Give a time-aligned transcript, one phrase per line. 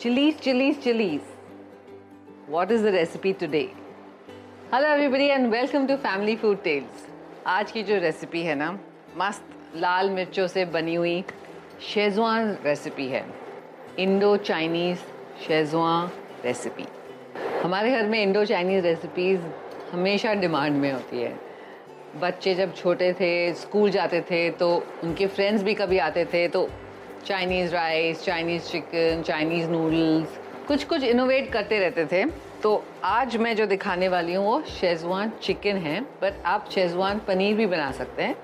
[0.00, 1.20] chilies, chilies, chilies.
[2.46, 3.74] What is the recipe today?
[4.70, 7.02] Hello everybody and welcome to Family Food Tales.
[7.46, 8.70] आज की जो recipe है ना
[9.18, 11.22] मस्त लाल मिर्चों से बनी हुई
[11.88, 13.24] शेजवान रेसिपी है
[13.98, 14.98] इंडो चाइनीज़
[15.46, 16.10] शेजवान
[16.44, 16.86] रेसिपी
[17.62, 19.40] हमारे घर में इंडो चाइनीज़ रेसिपीज़
[19.92, 21.38] हमेशा डिमांड में होती है
[22.20, 23.32] बच्चे जब छोटे थे
[23.62, 26.68] स्कूल जाते थे तो उनके फ्रेंड्स भी कभी आते थे तो
[27.26, 30.38] Chinese rice Chinese chicken Chinese noodles
[30.68, 32.24] कुछ कुछ इनोवेट करते रहते थे।
[32.62, 37.56] तो आज मैं जो दिखाने वाली हूँ, वो शेजवान चिकन है बट आप शेजवान पनीर
[37.56, 38.36] भी बना सकते हैं।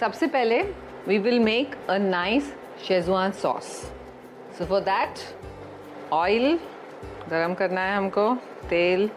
[0.00, 0.60] सबसे पहले
[1.08, 2.52] we will make a nice
[2.88, 3.64] Schezwan sauce
[4.58, 5.18] so for that
[6.12, 6.58] oil
[7.30, 8.34] गरम करना है हमको,
[8.70, 9.08] तेल।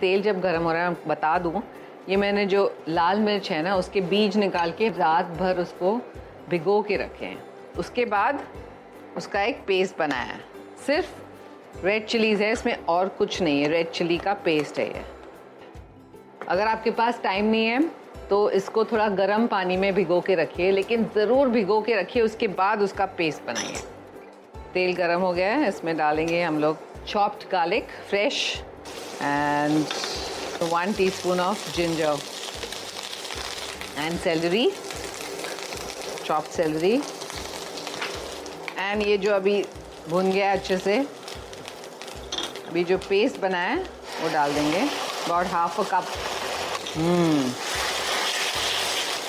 [0.00, 1.62] तेल जब गरम हो रहा है बता दूँ,
[2.08, 6.00] ये मैंने जो लाल मिर्च है ना, उसके बीज निकाल के रात भर उसको
[6.48, 8.42] भिगो के रखे हैं। उसके बाद
[9.16, 10.38] उसका एक पेस्ट बनाया
[10.86, 15.04] सिर्फ़ रेड चिलीज़ है, इसमें और कुछ नहीं है। रेड चिली का पेस्ट है ये।
[16.48, 17.80] अगर आपके पास टाइम नहीं है
[18.28, 22.48] तो इसको थोड़ा गर्म पानी में भिगो के रखिए, लेकिन ज़रूर भिगो के रखिए, उसके
[22.50, 23.82] बाद उसका पेस्ट बनाइए।
[24.74, 28.40] तेल गरम हो गया है, इसमें डालेंगे हम लोग chopped garlic fresh
[29.22, 29.84] and
[30.72, 32.18] one teaspoon of ginger
[33.98, 34.70] and celery
[36.24, 37.00] chopped celery
[38.86, 39.64] and ये जो अभी
[40.08, 40.98] भुन गया अच्छे से
[42.68, 43.78] अभी जो पेस्ट बनाया है
[44.22, 46.06] वो डाल देंगे। अबाउट हाफ़ अ कप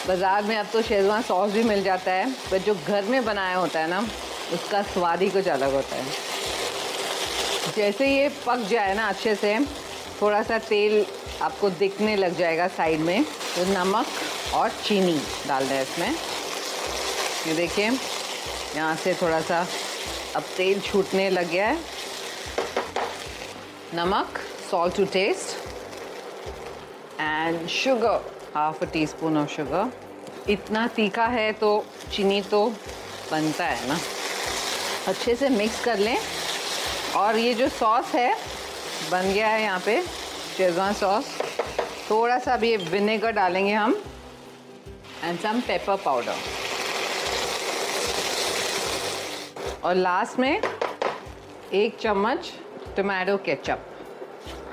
[0.08, 3.56] बाज़ार में अब तो शेजवान सॉस भी मिल जाता है बट जो घर में बनाया
[3.58, 4.00] होता है ना
[4.54, 6.06] उसका स्वाद ही कुछ अलग होता है।
[7.76, 9.60] जैसे ये पक जाए ना अच्छे से
[10.22, 11.06] थोड़ा सा तेल
[11.42, 14.06] आपको दिखने लग जाएगा साइड में तो नमक
[14.56, 16.10] और चीनी डाल दें इसमें।
[17.48, 17.90] ये देखिए।
[18.78, 19.60] यहाँ से थोड़ा सा
[20.36, 21.78] अब तेल छूटने लग गया है।
[23.96, 24.40] नमक
[24.72, 25.56] salt to taste
[27.20, 28.20] and sugar
[28.56, 29.92] half a teaspoon of sugar
[30.50, 31.70] इतना तीखा है तो
[32.12, 32.66] चीनी तो
[33.32, 33.98] बनता है ना।
[35.08, 36.18] अच्छे से मिक्स कर लें।
[37.16, 38.34] और ये जो सॉस है,
[39.12, 40.02] बन गया है यहाँ पे
[40.58, 41.26] शेजवान सॉस
[42.10, 44.00] थोड़ा सा भी विनेगर डालेंगे हम
[45.24, 46.36] एंड सम पेपर पाउडर
[49.84, 50.62] और लास्ट में
[51.74, 52.52] एक चम्मच
[52.98, 53.80] टोमेटो केचप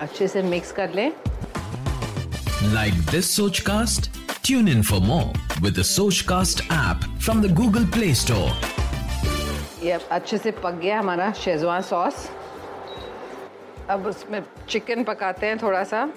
[0.01, 1.13] अच्छे से मिक्स कर लें।
[2.75, 4.11] Like this Sochcast
[4.47, 5.83] tune in for more with
[6.21, 12.29] Sochcast app from the Google Play Store ये अच्छे से पक गया हमारा शेजवान सॉस
[13.91, 16.09] अब उसमें चिकन पकाते हैं थोड़ा सा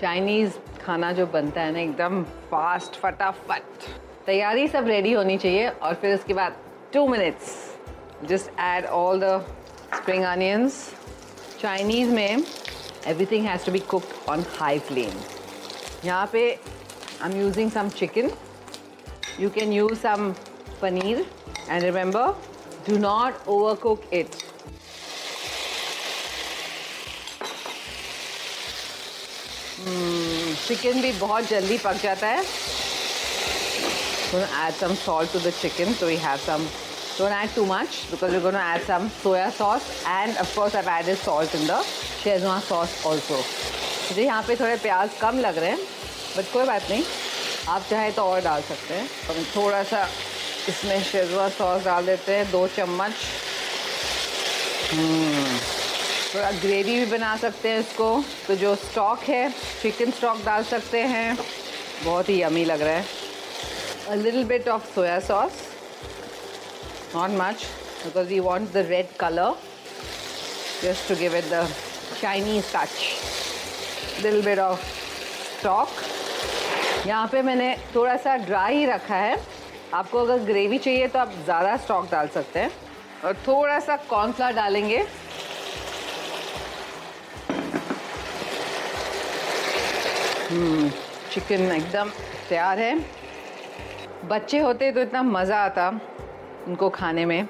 [0.00, 0.52] चाइनीज़
[0.86, 3.86] खाना जो बनता है ना एकदम फास्ट फटाफट।
[4.26, 6.56] तैयारी सब रेडी होनी चाहिए और फिर उसके बाद
[6.92, 7.73] two minutes
[8.27, 9.43] just add all the
[9.97, 10.93] spring onions.
[11.59, 12.45] Chinese में
[13.05, 15.15] everything has to be cooked on high flame.
[16.03, 16.59] यहाँ पे
[17.21, 18.31] I'm using some chicken.
[19.37, 20.35] You can use some
[20.81, 21.25] paneer
[21.69, 22.35] and remember
[22.85, 24.45] do not overcook it.
[30.67, 32.43] Chicken भी बहुत जल्दी पक जाता है
[34.37, 36.65] add some salt to the chicken so we have some
[37.16, 40.74] Don't add too much because we're going to add some soya sauce and, of course,
[40.74, 41.80] I've added salt in the
[42.22, 43.36] schezwan sauce also.
[44.08, 45.78] मुझे यहाँ पे थोड़े प्याज कम लग रहे हैं
[46.36, 47.04] but कोई बात नहीं।
[47.68, 50.08] आप चाहे तो और डाल सकते हैं। तो हम थोड़ा सा
[50.68, 53.12] इसमें शेजवान सॉस डाल देते हैं, दो चम्मच।
[54.90, 55.60] hmm.
[56.34, 58.08] थोड़ा ग्रेवी भी बना सकते हैं इसको।
[58.46, 59.50] तो जो स्टॉक है
[59.82, 61.38] चिकन स्टॉक डाल सकते हैं।
[62.04, 63.04] बहुत ही यमी लग रहा है।
[64.10, 65.62] A little bit of soya sauce
[67.14, 67.64] not much
[68.04, 69.54] because we want the red color
[70.82, 71.62] just to give it the
[72.20, 72.96] Chinese touch.
[74.22, 74.80] Little bit of
[75.58, 75.88] stock.
[77.06, 79.36] यहाँ पे मैंने थोड़ा सा ड्राई ही रखा है।
[79.94, 82.70] आपको अगर ग्रेवी चाहिए तो आप ज़्यादा स्टॉक डाल सकते हैं।
[83.24, 85.04] और थोड़ा सा कॉर्नफ्लावर डालेंगे।
[91.32, 92.10] चिकन हम्म, एकदम
[92.48, 92.94] तैयार है।
[94.28, 95.90] बच्चे होते तो इतना मज़ा आता।
[96.68, 97.48] उनको खाने में।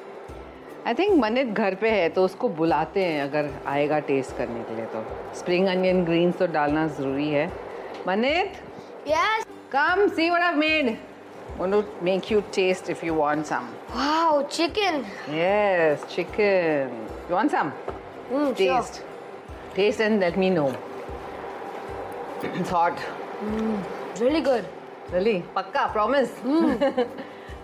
[0.86, 4.74] आई थिंक मनित घर पे है तो उसको बुलाते हैं अगर आएगा टेस्ट करने के
[4.76, 5.04] लिए तो।
[5.38, 7.46] स्प्रिंग अनियन ग्रीन्स तो डालना ज़रूरी है।
[8.08, 8.62] Manit
[9.08, 10.96] yes come see what I made
[11.58, 17.50] want to make you taste if you want some wow chicken yes chicken you want
[17.50, 17.70] some
[18.58, 19.02] taste
[19.76, 20.66] taste and let me know
[22.44, 22.94] it's hot
[24.20, 26.28] really good really पक्का promise.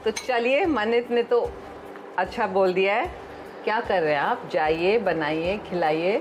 [0.05, 1.41] तो चलिए मनित ने तो
[2.19, 3.07] अच्छा बोल दिया है।
[3.65, 4.49] क्या कर रहे हैं आप?
[4.53, 6.21] जाइए बनाइए खिलाइए।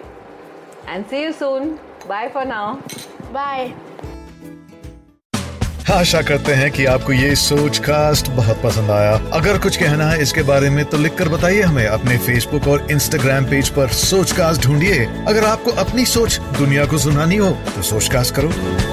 [0.89, 1.77] And see you soon
[2.09, 2.75] bye for now
[3.33, 3.69] Bye.
[5.91, 10.21] आशा करते हैं कि आपको ये सोच कास्ट बहुत पसंद आया। अगर कुछ कहना है
[10.21, 14.31] इसके बारे में तो लिख कर बताइए हमें। अपने फेसबुक और इंस्टाग्राम पेज पर सोच
[14.31, 18.49] कास्ट ढूंढिए। अगर आपको अपनी सोच दुनिया को सुनानी हो तो सोच कास्ट करो।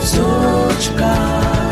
[0.06, 1.65] Sochcast.